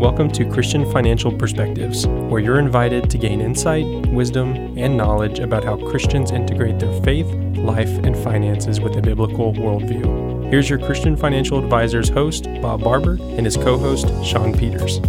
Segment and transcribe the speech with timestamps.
[0.00, 5.62] Welcome to Christian Financial Perspectives, where you're invited to gain insight, wisdom, and knowledge about
[5.62, 7.26] how Christians integrate their faith,
[7.58, 10.48] life, and finances with a biblical worldview.
[10.50, 15.00] Here's your Christian Financial Advisors host, Bob Barber, and his co host, Sean Peters.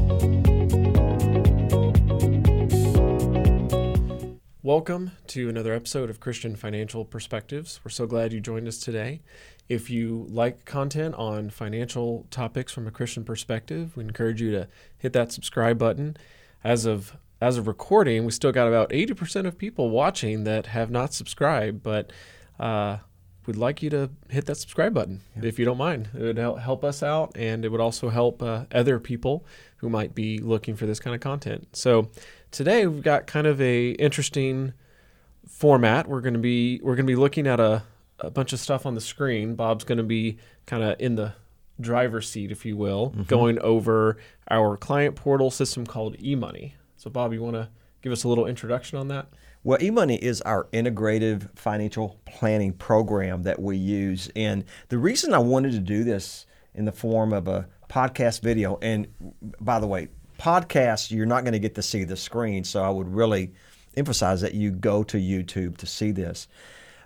[4.62, 7.80] Welcome to another episode of Christian Financial Perspectives.
[7.86, 9.22] We're so glad you joined us today.
[9.72, 14.68] If you like content on financial topics from a Christian perspective, we encourage you to
[14.98, 16.18] hit that subscribe button.
[16.62, 20.92] As of as of recording, we still got about 80% of people watching that have
[20.92, 22.12] not subscribed, but
[22.60, 22.98] uh,
[23.46, 25.48] we'd like you to hit that subscribe button yeah.
[25.48, 26.10] if you don't mind.
[26.14, 29.46] It would help us out, and it would also help uh, other people
[29.78, 31.78] who might be looking for this kind of content.
[31.78, 32.10] So
[32.52, 34.74] today we've got kind of a interesting
[35.48, 36.10] format.
[36.10, 37.84] We're going to be we're going to be looking at a
[38.22, 39.56] a bunch of stuff on the screen.
[39.56, 41.34] Bob's going to be kind of in the
[41.80, 43.24] driver's seat, if you will, mm-hmm.
[43.24, 44.18] going over
[44.50, 46.74] our client portal system called eMoney.
[46.98, 47.70] So, Bob, you want to
[48.02, 49.28] give us a little introduction on that?
[49.64, 54.30] Well, eMoney is our integrative financial planning program that we use.
[54.36, 58.80] And the reason I wanted to do this in the form of a podcast video,
[58.82, 59.08] and
[59.60, 60.08] by the way,
[60.40, 62.64] podcast, you're not going to get to see the screen.
[62.64, 63.54] So I would really
[63.96, 66.48] emphasize that you go to YouTube to see this.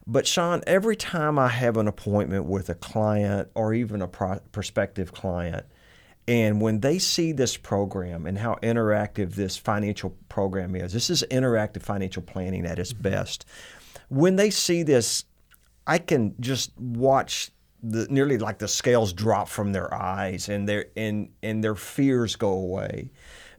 [0.07, 4.39] But Sean, every time I have an appointment with a client or even a pro-
[4.51, 5.65] prospective client,
[6.27, 11.23] and when they see this program and how interactive this financial program is, this is
[11.29, 13.03] interactive financial planning at its mm-hmm.
[13.03, 13.45] best.
[14.09, 15.25] When they see this,
[15.87, 20.87] I can just watch the nearly like the scales drop from their eyes and their
[20.97, 23.11] and and their fears go away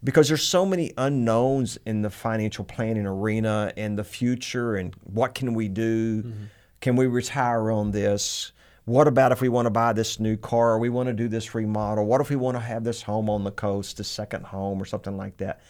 [0.04, 5.34] because there's so many unknowns in the financial planning arena and the future and what
[5.34, 6.22] can we do?
[6.22, 6.44] Mm-hmm.
[6.80, 8.52] Can we retire on this?
[8.84, 11.26] What about if we want to buy this new car or we want to do
[11.26, 12.06] this remodel?
[12.06, 14.84] What if we want to have this home on the coast, a second home or
[14.84, 15.60] something like that?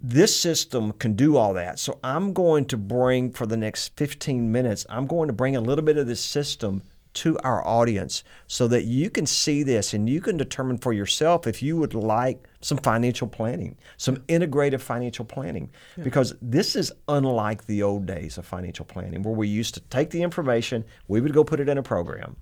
[0.00, 1.78] This system can do all that.
[1.78, 5.60] So I'm going to bring for the next 15 minutes, I'm going to bring a
[5.60, 6.82] little bit of this system
[7.14, 11.46] to our audience so that you can see this and you can determine for yourself
[11.46, 15.70] if you would like some financial planning, some integrative financial planning.
[15.96, 16.04] Yeah.
[16.04, 20.10] Because this is unlike the old days of financial planning where we used to take
[20.10, 22.36] the information, we would go put it in a program,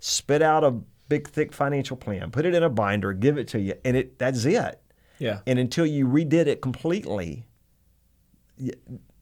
[0.00, 0.72] spit out a
[1.08, 4.18] big thick financial plan, put it in a binder, give it to you, and it
[4.18, 4.80] that's it.
[5.18, 5.40] Yeah.
[5.46, 7.46] And until you redid it completely,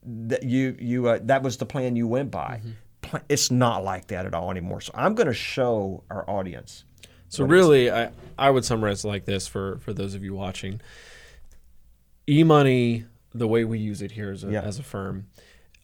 [0.02, 2.60] that you you uh, that was the plan you went by.
[2.62, 2.70] Mm-hmm
[3.28, 4.80] it's not like that at all anymore.
[4.80, 6.84] So I'm going to show our audience.
[7.30, 10.80] So really, I I would summarize like this for for those of you watching.
[12.28, 14.60] eMoney, the way we use it here as a, yeah.
[14.62, 15.26] as a firm,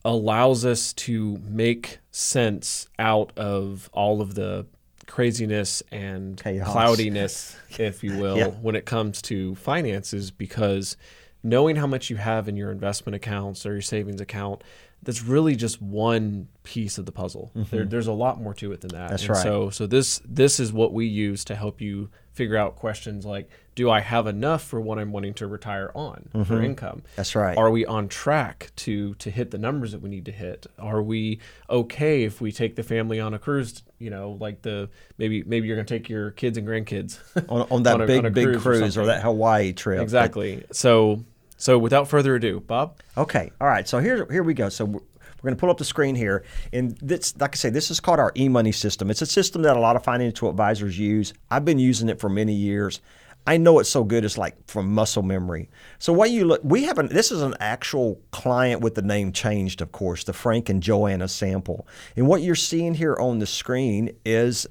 [0.04, 4.66] allows us to make sense out of all of the
[5.06, 6.68] craziness and Chaos.
[6.68, 8.48] cloudiness, if you will, yeah.
[8.48, 10.96] when it comes to finances because
[11.42, 14.62] knowing how much you have in your investment accounts or your savings account
[15.02, 17.52] that's really just one piece of the puzzle.
[17.54, 17.76] Mm-hmm.
[17.76, 19.10] There, there's a lot more to it than that.
[19.10, 19.42] That's and right.
[19.42, 23.48] So, so this this is what we use to help you figure out questions like,
[23.76, 26.42] do I have enough for what I'm wanting to retire on mm-hmm.
[26.42, 27.02] for income?
[27.14, 27.56] That's right.
[27.56, 30.66] Are we on track to to hit the numbers that we need to hit?
[30.78, 33.82] Are we okay if we take the family on a cruise?
[33.98, 34.88] You know, like the
[35.18, 38.06] maybe maybe you're going to take your kids and grandkids on, on that on a,
[38.06, 40.00] big on big cruise, cruise or, or, that Hawaii trip.
[40.00, 40.64] Exactly.
[40.66, 41.22] But, so
[41.58, 42.98] so without further ado, Bob.
[43.16, 43.52] Okay.
[43.60, 43.86] All right.
[43.86, 44.70] So here here we go.
[44.70, 45.00] So we're,
[45.42, 48.00] we're going to pull up the screen here, and this, like I say, this is
[48.00, 49.10] called our eMoney system.
[49.10, 51.34] It's a system that a lot of financial advisors use.
[51.50, 53.02] I've been using it for many years.
[53.46, 54.24] I know it's so good.
[54.24, 55.70] It's like from muscle memory.
[55.98, 57.08] So what you look, we have an.
[57.08, 61.28] This is an actual client with the name changed, of course, the Frank and Joanna
[61.28, 61.86] sample.
[62.16, 64.66] And what you're seeing here on the screen is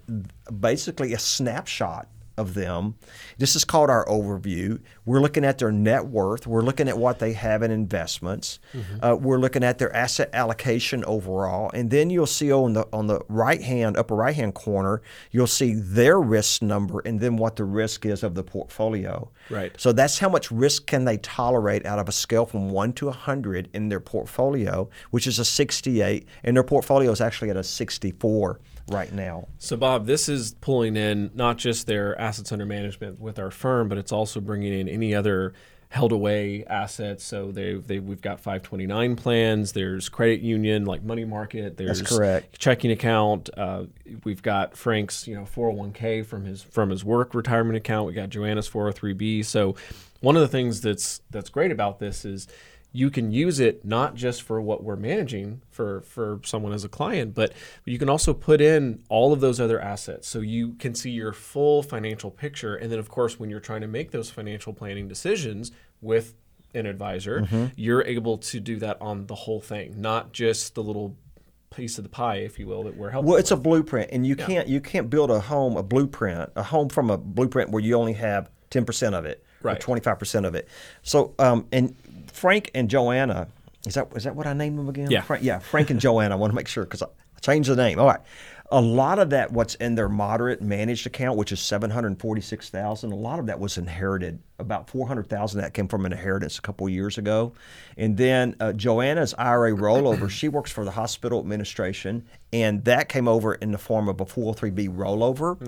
[0.60, 2.96] basically a snapshot of them.
[3.38, 4.82] This is called our overview.
[5.06, 6.46] We're looking at their net worth.
[6.46, 8.60] We're looking at what they have in investments.
[8.74, 9.04] Mm-hmm.
[9.04, 13.08] Uh, we're looking at their asset allocation overall, and then you'll see on the on
[13.08, 15.02] the right hand upper right hand corner,
[15.32, 19.30] you'll see their risk number, and then what the risk is of the portfolio.
[19.50, 19.74] Right.
[19.80, 23.12] So that's how much risk can they tolerate out of a scale from one to
[23.12, 27.64] hundred in their portfolio, which is a 68, and their portfolio is actually at a
[27.64, 28.60] 64
[28.90, 29.48] right now.
[29.58, 33.88] So, Bob, this is pulling in not just their assets under management with our firm,
[33.88, 35.54] but it's also bringing in any other
[35.90, 37.24] held away assets.
[37.24, 39.72] So they they we've got 529 plans.
[39.72, 41.78] There's credit union like money market.
[41.78, 42.60] There's That's correct.
[42.60, 43.50] checking account.
[43.56, 43.86] Uh,
[44.24, 48.08] we've got Frank's you know 401k from his from his work retirement account.
[48.08, 49.46] We got Joanna's 403b.
[49.46, 49.76] So
[50.20, 52.48] one of the things that's that's great about this is
[52.96, 56.90] you can use it not just for what we're managing for for someone as a
[56.90, 57.52] client, but
[57.84, 61.34] you can also put in all of those other assets so you can see your
[61.34, 62.76] full financial picture.
[62.76, 65.72] And then, of course, when you're trying to make those financial planning decisions
[66.02, 66.36] with
[66.74, 67.66] an advisor, Mm-hmm.
[67.76, 71.18] you're able to do that on the whole thing, not just the little
[71.70, 73.30] piece of the pie, if you will, that we're helping.
[73.30, 76.64] Well, it's a blueprint, and you can't you can't build a home a blueprint a
[76.64, 79.80] home from a blueprint where you only have ten percent of it or Right.
[79.80, 80.68] twenty five percent of it.
[81.02, 81.96] So, um, and
[82.36, 83.48] Frank and Joanna,
[83.88, 85.10] is that is that what I named them again?
[85.10, 85.22] Yeah.
[85.22, 86.36] Frank, yeah, Frank and Joanna.
[86.36, 87.02] I want to make sure because
[87.48, 88.00] I changed the name.
[88.00, 88.22] All right.
[88.72, 92.72] A lot of that, what's in their moderate managed account, which is seven hundred forty-six
[92.72, 94.40] thousand, a lot of that was inherited.
[94.58, 97.54] About four hundred thousand that came from an inheritance a couple of years ago,
[97.96, 100.30] and then uh, Joanna's IRA rollover.
[100.32, 104.26] she works for the hospital administration, and that came over in the form of a
[104.26, 105.62] 403b rollover.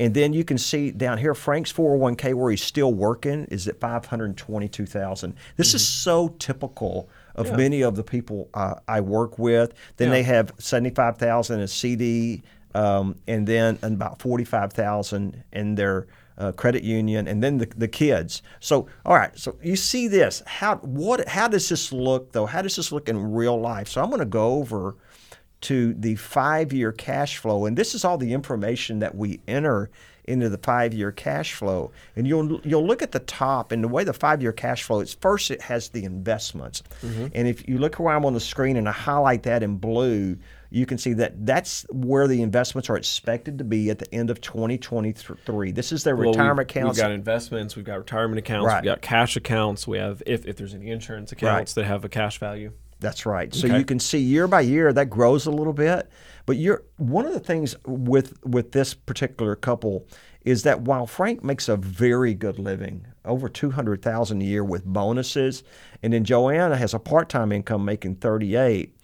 [0.00, 3.78] And then you can see down here Frank's 401k where he's still working is at
[3.78, 5.34] 522,000.
[5.56, 9.72] This is so typical of many of the people uh, I work with.
[9.96, 10.14] Then Yeah.
[10.14, 12.42] they have 75,000 in CD
[12.74, 16.06] um, and then about 45,000 in their
[16.36, 18.42] uh, credit union, and then the, the kids.
[18.60, 19.36] So, all right.
[19.36, 20.40] So you see this.
[20.46, 21.26] How what?
[21.28, 22.46] How does this look though?
[22.46, 23.88] How does this look in real life?
[23.88, 24.94] So I'm going to go over
[25.62, 29.90] to the five-year cash flow, and this is all the information that we enter
[30.28, 31.90] into the five-year cash flow.
[32.16, 35.14] And you'll you'll look at the top, and the way the five-year cash flow is
[35.14, 37.26] first it has the investments, mm-hmm.
[37.34, 40.36] and if you look where I'm on the screen and I highlight that in blue,
[40.70, 44.30] you can see that that's where the investments are expected to be at the end
[44.30, 45.72] of 2023.
[45.72, 46.98] This is their Well, retirement we've, accounts.
[46.98, 48.82] We've got investments, we've got retirement accounts, Right.
[48.82, 49.86] we've got cash accounts.
[49.88, 52.72] We have if, if there's any insurance accounts that have a cash value.
[53.00, 53.54] That's right.
[53.54, 53.78] So Okay.
[53.78, 56.10] you can see year by year that grows a little bit.
[56.46, 60.06] But you're one of the things with with this particular couple
[60.44, 64.64] is that while Frank makes a very good living, over two hundred thousand a year
[64.64, 65.62] with bonuses,
[66.02, 68.94] and then Joanna has a part time income making thirty eight.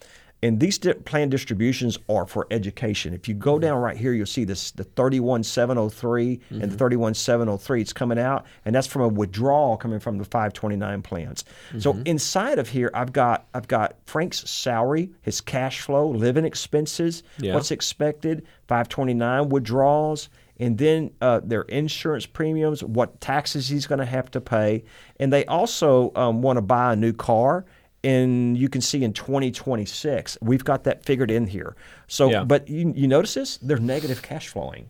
[0.43, 3.13] And these plan distributions are for education.
[3.13, 7.81] If you go down right here, you'll see this the 31703 and the 31703.
[7.81, 11.45] It's coming out, and that's from a withdrawal coming from the 529 plans.
[11.79, 17.23] So inside of here, I've got I've got Frank's salary, his cash flow, living expenses,
[17.39, 17.53] Yeah.
[17.55, 20.29] what's expected, 529 withdrawals,
[20.59, 24.83] and then uh, their insurance premiums, what taxes he's going to have to pay,
[25.19, 27.65] and they also um, want to buy a new car
[28.05, 31.75] and you can see in 2026 we've got that figured in here.
[32.07, 32.43] So Yeah.
[32.43, 33.57] but you, you notice this?
[33.57, 34.89] They're negative cash flowing.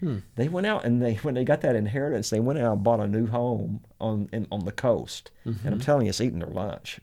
[0.00, 0.18] Hmm.
[0.36, 3.00] They went out and they when they got that inheritance they went out and bought
[3.00, 5.30] a new home on in, on the coast.
[5.44, 5.80] And i'm mm-hmm.
[5.80, 7.00] telling you it's eating their lunch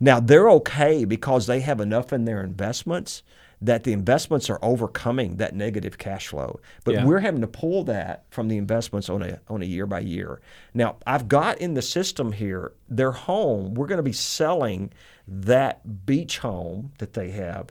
[0.00, 3.22] now they're okay because they have enough in their investments
[3.64, 7.04] that the investments are overcoming that negative cash flow but Yeah.
[7.04, 10.40] we're having to pull that from the investments on a on a year by year
[10.72, 14.92] now i've got in the system here their home we're going to be selling
[15.26, 17.68] that beach home that they have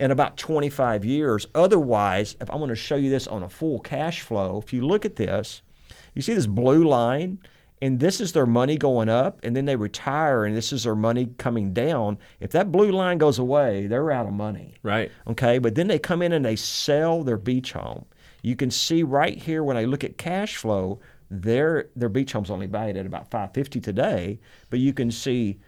[0.00, 1.46] in about 25 years.
[1.54, 4.86] Otherwise, if I'm going to show you this on a full cash flow, if you
[4.86, 5.62] look at this,
[6.14, 7.38] you see this blue line,
[7.84, 10.94] and this is their money going up, and then they retire, and this is their
[10.94, 12.16] money coming down.
[12.40, 14.76] If that blue line goes away, they're out of money.
[14.82, 15.12] Right.
[15.26, 18.06] Okay, but then they come in and they sell their beach home.
[18.40, 21.00] You can see right here when I look at cash flow,
[21.30, 24.40] their their beach home's only valued at about 550 today,
[24.70, 25.58] but you can see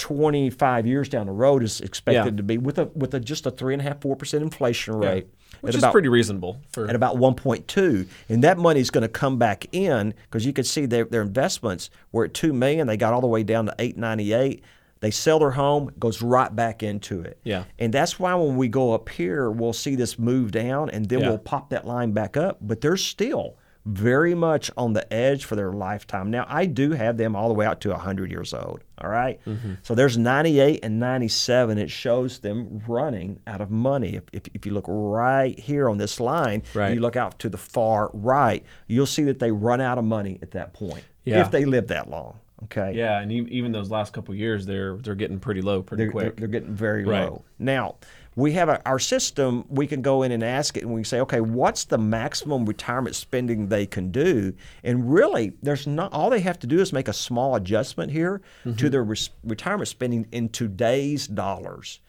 [0.00, 2.36] 25 years down the road is expected Yeah.
[2.38, 4.94] to be with a with a just a three and a half four percent inflation
[4.96, 5.28] rate
[5.60, 9.08] Which is about pretty reasonable for at about 1.2 and that money is going to
[9.08, 12.96] come back in because you can see their, their investments were at 2 million they
[12.96, 14.64] got all the way down to 898
[15.00, 17.64] they sell their home goes right back into it Yeah.
[17.78, 21.20] and that's why when we go up here we'll see this move down and then
[21.20, 21.28] Yeah.
[21.28, 23.56] we'll pop that line back up but they're still
[23.86, 27.54] very much on the edge for their lifetime now i do have them all the
[27.54, 29.40] way out to 100 years old all right?
[29.46, 29.74] Mm-hmm.
[29.82, 34.66] so there's 98 and 97 it shows them running out of money if, if, if
[34.66, 36.92] you look right here on this line Right.
[36.94, 40.38] you look out to the far right you'll see that they run out of money
[40.42, 41.40] at that point Yeah.
[41.40, 45.14] if they live that long okay yeah, and even those last couple years, they're they're
[45.14, 46.36] getting pretty low pretty they're, they're, quick.
[46.36, 47.22] they're getting very Right.
[47.24, 47.42] low.
[47.58, 47.96] Now,
[48.36, 51.04] we have a, our system, we can go in and ask it and we can
[51.04, 54.54] say, okay, what's the maximum retirement spending they can do?
[54.84, 58.40] And really, there's not, all they have to do is make a small adjustment here
[58.64, 58.76] Mm-hmm.
[58.76, 62.00] to their res- retirement spending in today's dollars.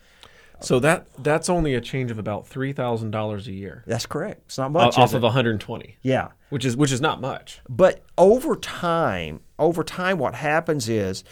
[0.60, 4.42] so that that's only a change of about three thousand dollars a year That's correct.
[4.46, 4.98] It's not much.
[4.98, 6.28] off of 120, yeah.
[6.50, 7.62] which is which is not much.
[7.68, 11.24] But over time, over time, what happens is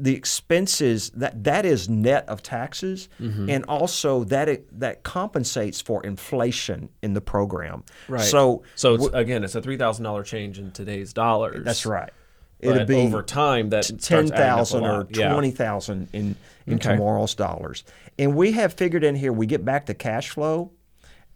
[0.00, 3.50] the expenses that that is net of taxes, Mm-hmm.
[3.50, 7.82] and also that it, that compensates for inflation in the program.
[8.08, 8.20] Right.
[8.20, 11.64] So So it's, again, it's a three thousand dollar change in today's dollars.
[11.64, 12.10] that's right.
[12.60, 15.32] it'll be over time that ten thousand or yeah.
[15.32, 16.36] twenty thousand in
[16.66, 16.90] in okay.
[16.92, 17.84] tomorrow's dollars.
[18.18, 19.32] And we have figured in here.
[19.32, 20.72] We get back to cash flow,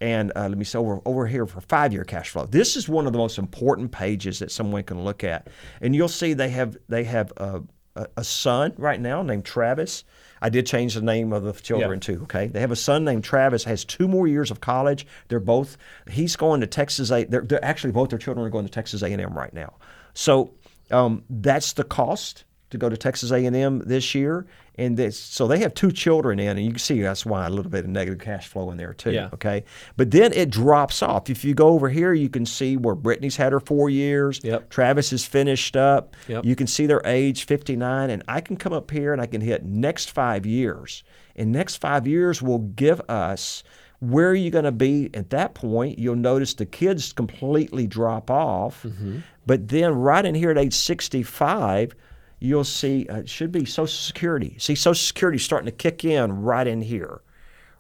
[0.01, 2.47] and uh, let me say over over here for five year cash flow.
[2.47, 5.49] This is one of the most important pages that someone can look at,
[5.81, 7.63] and you'll see they have they have a,
[7.97, 10.05] a, a son right now named Travis.
[10.41, 12.15] I did change the name of the children yeah.
[12.15, 12.21] too.
[12.25, 13.65] Okay, they have a son named Travis.
[13.65, 15.07] Has two more years of college.
[15.29, 15.77] They're both.
[16.11, 17.25] He's going to Texas A.
[17.25, 19.75] They're, they're actually both their children are going to Texas A and M right now.
[20.15, 20.53] So
[20.91, 25.59] um, that's the cost to go to Texas A&M this year, and this, so they
[25.59, 28.19] have two children in, and you can see that's why a little bit of negative
[28.21, 29.13] cash flow in there too.
[29.13, 29.29] Yeah.
[29.35, 29.65] Okay,
[29.97, 31.31] but then it drops off.
[31.31, 34.41] If you go over here, you can see where Brittany's had her four years.
[34.43, 34.71] Yep.
[34.71, 36.17] Travis is finished up.
[36.29, 36.45] Yep.
[36.45, 39.41] You can see their age, 59, and I can come up here and I can
[39.41, 41.05] hit next five years.
[41.37, 43.63] And next five years will give us
[44.01, 45.97] where are you going to be at that point?
[45.97, 48.83] You'll notice the kids completely drop off.
[48.83, 49.19] Mm-hmm.
[49.47, 51.95] But then, right in here at age 65,
[52.43, 54.57] you'll see uh, it should be Social Security.
[54.59, 57.23] See, Social Security starting to kick in right in here,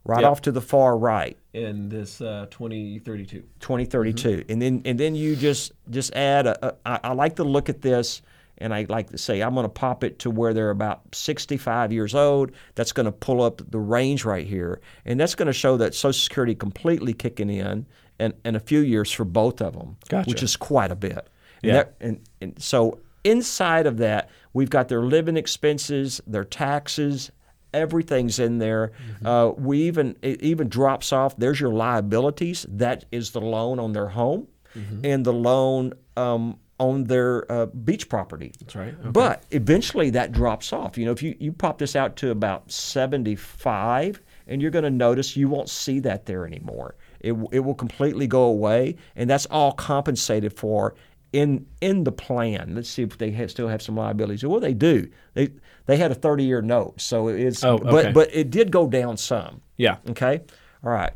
[0.04, 0.30] right yep.
[0.30, 1.36] off to the far right.
[1.52, 3.42] In this uh, 2032.
[3.60, 4.52] 2032, mm-hmm.
[4.52, 6.46] and then and then you just just add.
[6.46, 8.22] A, a, I, I like to look at this
[8.58, 11.92] and I like to say I'm going to pop it to where they're about 65
[11.92, 12.52] years old.
[12.76, 15.94] That's going to pull up the range right here, and that's going to show that
[15.94, 17.84] Social Security completely kicking in
[18.20, 20.30] and, in a few years for both of them, gotcha.
[20.30, 21.28] which is quite a bit.
[21.64, 21.72] And yeah.
[21.72, 27.30] That, and, and so inside of that, we've got their living expenses, their taxes,
[27.74, 28.88] everything's in there.
[28.88, 29.26] Mm-hmm.
[29.26, 31.36] Uh, we even it even drops off.
[31.36, 32.66] There's your liabilities.
[32.68, 35.04] That is the loan on their home, mm-hmm.
[35.04, 38.52] and the loan um, on their uh, beach property.
[38.60, 38.94] That's right.
[39.00, 39.10] Okay.
[39.10, 40.98] But eventually that drops off.
[40.98, 44.90] You know, if you, you pop this out to about 75, and you're going to
[44.90, 46.96] notice you won't see that there anymore.
[47.20, 50.94] It, it will completely go away, and that's all compensated for
[51.32, 52.74] in in the plan.
[52.74, 54.44] Let's see if they have, still have some liabilities.
[54.44, 55.08] Well, they do.
[55.34, 55.50] They
[55.86, 57.90] they had a 30 year note, so it's oh, okay.
[57.90, 59.62] but but it did go down some.
[59.76, 59.96] Yeah.
[60.10, 60.42] Okay.
[60.84, 61.12] All right.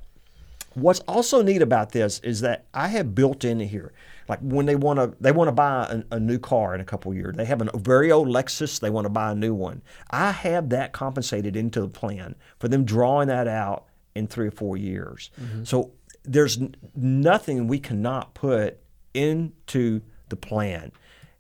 [0.75, 3.93] What's also neat about this is that I have built in here
[4.29, 6.85] like when they want to they want to buy a, a, new car in a
[6.85, 9.83] couple years they have a very old lexus they want to buy a new one
[10.11, 14.53] i have that compensated into the plan for them drawing that out in three or
[14.53, 15.65] four years mm-hmm.
[15.65, 15.93] so
[16.25, 18.81] there's n- nothing we cannot put
[19.17, 20.93] into the plan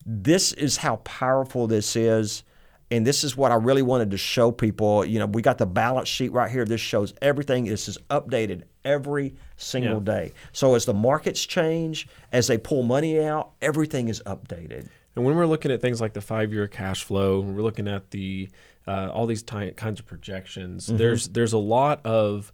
[0.06, 2.44] this is how powerful this is
[2.90, 5.04] and this is what I really wanted to show people.
[5.04, 6.64] You know, we got the balance sheet right here.
[6.64, 7.64] This shows everything.
[7.64, 10.14] This is updated every single yeah.
[10.14, 10.32] day.
[10.52, 14.88] So as the markets change, as they pull money out, everything is updated.
[15.16, 18.48] And when we're looking at things like the five-year cash flow, we're looking at the
[18.86, 20.86] uh, all these ty- kinds of projections.
[20.86, 20.98] Mm-hmm.
[20.98, 22.52] There's there's a lot of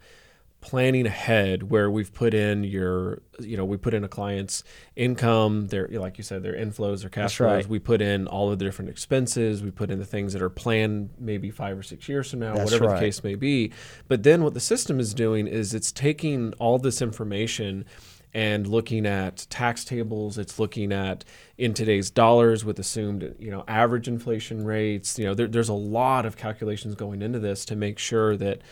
[0.62, 4.62] planning ahead where we've put in your you know we put in a client's
[4.94, 7.64] income their like you said their inflows their cash That's flows.
[7.64, 7.66] Right.
[7.66, 9.62] we put in all of the different expenses.
[9.62, 12.54] We put in the things that are planned maybe five or six years from now
[12.54, 13.00] That's whatever right.
[13.00, 13.72] the case may be.
[14.06, 17.84] But then what the system is doing is it's taking all this information
[18.32, 20.38] and looking at tax tables.
[20.38, 21.24] It's looking at
[21.58, 25.18] in today's dollars with assumed you know average inflation rates.
[25.18, 28.62] You know there, there's a lot of calculations going into this to make sure that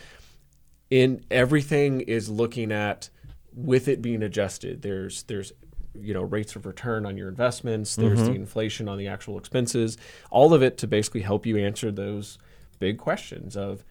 [0.91, 3.09] in everything is looking at
[3.53, 4.83] with it being adjusted.
[4.83, 5.53] There's there's
[5.99, 7.95] you know rates of return on your investments.
[7.95, 8.33] There's mm-hmm.
[8.33, 9.97] the inflation on the actual expenses.
[10.29, 12.37] All of it to basically help you answer those
[12.79, 13.83] big questions of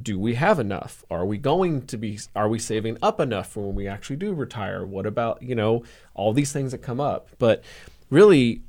[0.00, 3.66] do we have enough are we going to be are we saving up enough for
[3.66, 5.84] when we actually do retire what about you know
[6.14, 7.62] all these things that come up but
[8.10, 8.60] really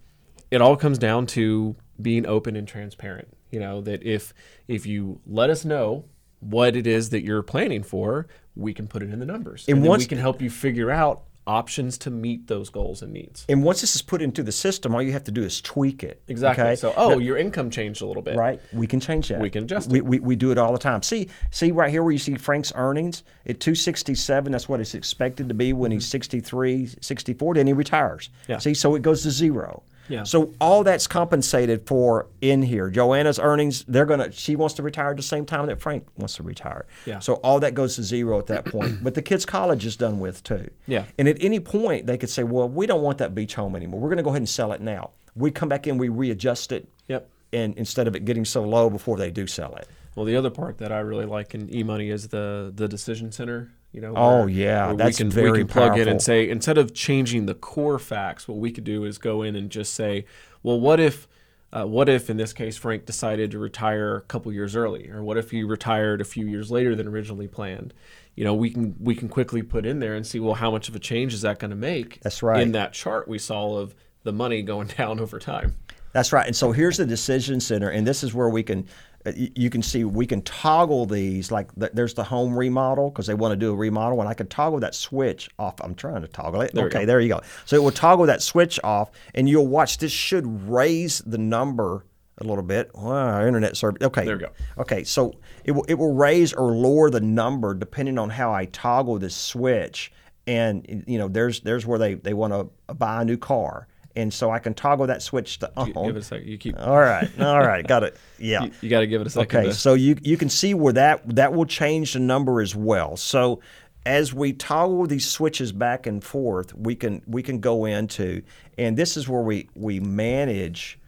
[0.52, 4.36] it all comes down to being open and transparent you know that if
[4.68, 6.06] if you let us know
[6.40, 9.66] what it is that you're planning for, we can put it in the numbers.
[9.68, 13.14] And, and once, we can help you figure out options to meet those goals and
[13.14, 13.46] needs.
[13.48, 16.04] And once this is put into the system, all you have to do is tweak
[16.04, 16.22] it.
[16.28, 16.64] Exactly.
[16.64, 16.76] Okay?
[16.76, 18.36] So, oh, now, your income changed a little bit.
[18.36, 18.60] Right.
[18.74, 19.40] We can change that.
[19.40, 21.04] We can adjust we, we, we, do it all the time.
[21.04, 25.48] See, see right here where you see Frank's earnings at 267, that's what it's expected
[25.50, 28.30] to be when he's 63, 64, then he retires.
[28.48, 28.58] Yeah.
[28.58, 29.84] See, so it goes to zero.
[30.08, 30.24] Yeah.
[30.24, 32.90] So all that's compensated for in here.
[32.90, 36.36] Joanna's earnings, they're gonna she wants to retire at the same time that Frank wants
[36.36, 36.86] to retire.
[37.06, 37.20] Yeah.
[37.20, 39.00] So all that goes to zero at that point.
[39.04, 40.70] but the kids' college is done with too.
[40.88, 41.06] Yeah.
[41.18, 44.00] And at any point they could say, Well, we don't want that beach home anymore.
[44.00, 45.12] We're gonna go ahead and sell it now.
[45.36, 46.88] We come back in, we readjust it.
[47.08, 47.30] Yep.
[47.54, 49.88] And instead of it getting so low before they do sell it.
[50.16, 53.72] Well, the other part that I really like in eMoney is the the decision center
[53.96, 56.02] you know, oh where, yeah, where that's we can, very we can plug powerful.
[56.02, 59.42] in and say instead of changing the core facts, what we could do is go
[59.42, 60.26] in and just say,
[60.64, 61.30] well, what if,
[61.72, 65.24] uh, what if in this case Frank decided to retire a couple years early, or
[65.24, 67.94] what if he retired a few years later than originally planned?
[68.36, 70.90] You know, we can we can quickly put in there and see, well, how much
[70.90, 72.20] of a change is that going to make?
[72.20, 72.62] That's right.
[72.62, 75.74] In that chart we saw of the money going down over time.
[76.12, 76.48] That's right.
[76.48, 78.88] And so here's the decision center, and this is where we can.
[79.26, 83.28] Uh, You can see we can toggle these like th- there's the home remodel because
[83.28, 85.76] they want to do a remodel and I can toggle that switch off.
[85.82, 86.74] I'm trying to toggle it.
[86.74, 87.42] There okay, there you go.
[87.66, 92.06] So it will toggle that switch off and you'll watch this should raise the number
[92.40, 92.92] a little bit.
[92.94, 94.02] Wow, internet service.
[94.02, 94.26] Okay.
[94.26, 94.52] There we go.
[94.78, 98.66] Okay, so it will, it will raise or lower the number depending on how I
[98.66, 100.12] toggle this switch.
[100.48, 103.88] And you know, there's there's where they, they want to buy a new car.
[104.16, 105.92] And so I can toggle that switch to on.
[105.92, 106.48] Give it a second.
[106.48, 106.80] You keep.
[106.80, 108.18] All right, all right, got it.
[108.38, 108.66] Yeah.
[108.66, 109.58] You, you got to give it a second.
[109.58, 112.76] Okay, to- so you you can see where that that will change the number as
[112.76, 113.16] well.
[113.16, 113.62] So
[114.06, 118.44] as we toggle these switches back and forth, we can we can go into,
[118.78, 121.00] and this is where we we manage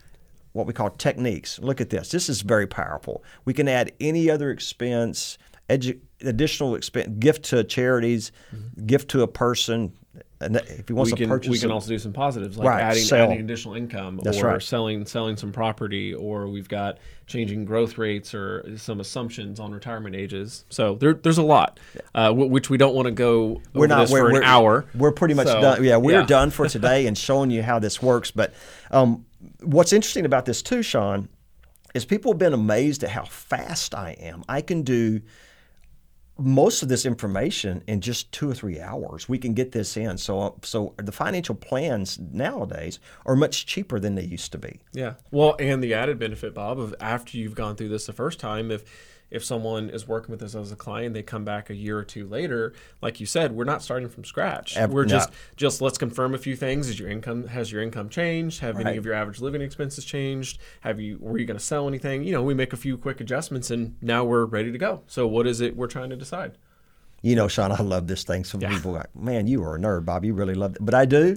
[0.53, 1.59] what we call techniques.
[1.59, 2.09] Look at this.
[2.09, 3.23] This is very powerful.
[3.45, 5.37] We can add any other expense,
[5.69, 8.85] edu- additional expense, gift to charities, mm-hmm.
[8.85, 9.93] gift to a person.
[10.39, 12.67] And if he wants we to can purchase, we can also do some positives like
[12.67, 13.25] Right, adding sell.
[13.31, 14.61] adding additional income That's or right.
[14.61, 20.15] selling selling some property or we've got changing growth rates or some assumptions on retirement
[20.15, 20.65] ages.
[20.69, 21.79] So there, there's a lot
[22.13, 24.85] uh, w- which we don't want to go we're not we're, for an we're- hour.
[24.93, 25.83] We're pretty much So, done.
[25.83, 26.25] Yeah, we're yeah.
[26.27, 28.29] done for today and showing you how this works.
[28.29, 28.53] But
[28.91, 29.25] um,
[29.63, 31.29] what's interesting about this too, Sean,
[31.95, 34.43] is people have been amazed at how fast I am.
[34.47, 35.21] I can do
[36.37, 39.27] most of this information in just two or three hours.
[39.27, 40.17] We can get this in.
[40.17, 44.79] So, uh, so the financial plans nowadays are much cheaper than they used to be.
[44.93, 45.13] Yeah.
[45.31, 48.71] Well, and the added benefit, Bob, of after you've gone through this the first time,
[48.71, 48.83] if
[49.29, 52.03] if someone is working with us as a client, they come back a year or
[52.03, 54.77] two later, like you said, we're not starting from scratch.
[54.77, 55.09] We're no.
[55.09, 56.87] just just let's confirm a few things.
[56.87, 58.59] Is your income has your income changed?
[58.61, 60.59] Have any of your average living expenses changed?
[60.81, 62.23] Have you were you going to sell anything?
[62.23, 65.03] You know, we make a few quick adjustments, and now we're ready to go.
[65.07, 66.57] So, what is it we're trying to decide?
[67.21, 68.43] You know, Sean, I love this thing.
[68.43, 70.23] Some people are like, man, you are a nerd, Bob.
[70.23, 70.85] You really love it.
[70.85, 71.35] But I do.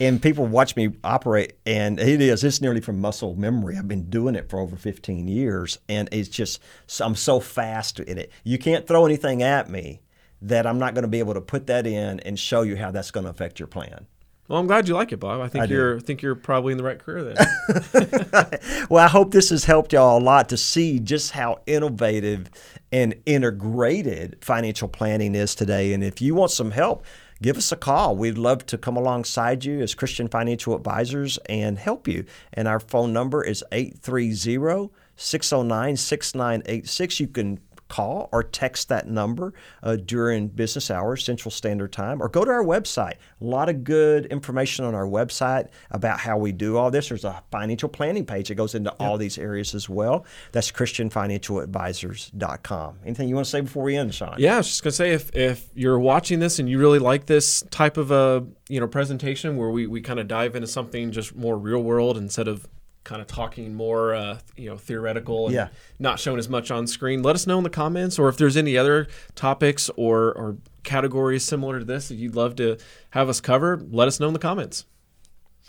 [0.00, 3.76] And people watch me operate, and it is, it's nearly from muscle memory.
[3.76, 6.60] I've been doing it for over 15 years, and it's just
[7.00, 8.30] I'm so fast in it.
[8.44, 10.00] You can't throw anything at me
[10.40, 12.92] that I'm not going to be able to put that in and show you how
[12.92, 14.06] that's going to affect your plan.
[14.48, 15.42] Well, I'm glad you like it, Bob.
[15.42, 18.58] I think I you're I think you're probably in the right career then.
[18.88, 22.48] Well, I hope this has helped y'all a lot to see just how innovative
[22.90, 25.92] and integrated financial planning is today.
[25.92, 27.04] And if you want some help,
[27.42, 28.16] give us a call.
[28.16, 32.24] We'd love to come alongside you as Christian financial advisors and help you.
[32.52, 37.20] And our phone number is 830 609 6986.
[37.20, 42.28] You can call or text that number uh, during business hours, Central Standard Time, or
[42.28, 43.14] go to our website.
[43.40, 47.08] A lot of good information on our website about how we do all this.
[47.08, 50.26] There's a financial planning page that goes into all these areas as well.
[50.52, 52.98] That's ChristianFinancialAdvisors.com.
[53.04, 54.34] Anything you want to say before we end, Sean?
[54.38, 57.26] Yeah, I was just gonna say if if you're watching this and you really like
[57.26, 61.12] this type of a you know presentation where we, we kind of dive into something
[61.12, 62.66] just more real world instead of
[63.08, 65.68] kind of talking more uh, you know theoretical and Yeah.
[65.98, 68.56] not showing as much on screen, let us know in the comments or if there's
[68.56, 72.76] any other topics or or categories similar to this that you'd love to
[73.10, 74.84] have us cover, let us know in the comments.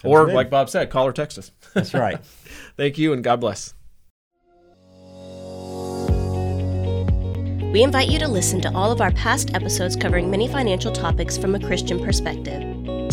[0.03, 0.35] or good.
[0.35, 1.51] like Bob said, call or text us.
[1.73, 2.19] That's right.
[2.77, 3.73] Thank you and God bless.
[7.71, 11.37] We invite you to listen to all of our past episodes covering many financial topics
[11.37, 12.68] from a Christian perspective.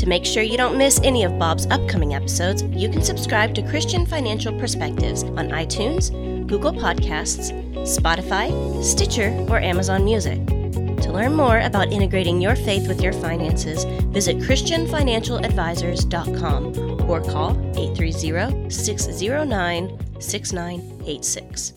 [0.06, 3.68] To make sure you don't miss any of Bob's upcoming episodes, you can subscribe to
[3.68, 6.12] Christian Financial Perspectives on iTunes,
[6.46, 7.50] Google Podcasts,
[7.82, 10.46] Spotify, Stitcher, or Amazon Music.
[10.46, 18.70] To learn more about integrating your faith with your finances, visit ChristianFinancialAdvisors.com or call 830
[18.70, 21.72] 609 6986.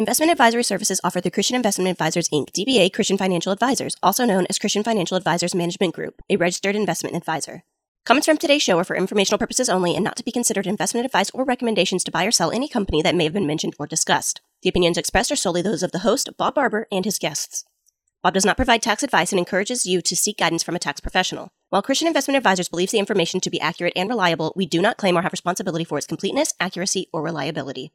[0.00, 4.46] Investment advisory services offered through Christian Investment Advisors Inc., DBA Christian Financial Advisors, also known
[4.48, 7.64] as Christian Financial Advisors Management Group, a registered investment advisor.
[8.04, 11.04] Comments from today's show are for informational purposes only and not to be considered investment
[11.04, 13.88] advice or recommendations to buy or sell any company that may have been mentioned or
[13.88, 14.40] discussed.
[14.62, 17.64] The opinions expressed are solely those of the host, Bob Barber, and his guests.
[18.22, 21.00] Bob does not provide tax advice and encourages you to seek guidance from a tax
[21.00, 21.48] professional.
[21.70, 24.96] While Christian Investment Advisors believes the information to be accurate and reliable, we do not
[24.96, 27.90] claim or have responsibility for its completeness, accuracy, or reliability.